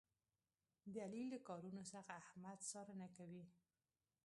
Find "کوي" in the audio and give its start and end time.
3.17-3.45